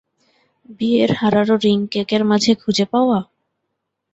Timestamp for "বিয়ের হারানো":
0.77-1.55